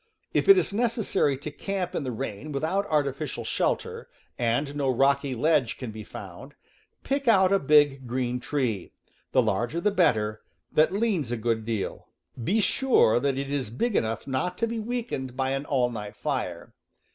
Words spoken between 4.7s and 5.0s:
no